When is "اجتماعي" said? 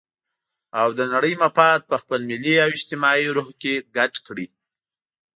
2.77-3.27